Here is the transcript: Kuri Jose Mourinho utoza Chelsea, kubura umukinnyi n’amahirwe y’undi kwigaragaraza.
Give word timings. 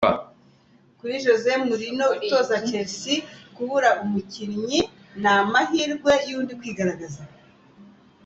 Kuri 0.99 1.15
Jose 1.25 1.49
Mourinho 1.67 2.05
utoza 2.17 2.55
Chelsea, 2.67 3.19
kubura 3.55 3.89
umukinnyi 4.03 4.79
n’amahirwe 5.21 6.11
y’undi 6.29 6.53
kwigaragaraza. 6.59 7.23